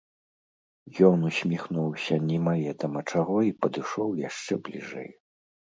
[1.09, 5.09] Ён усміхнуўся немаведама чаго і падышоў яшчэ бліжэй.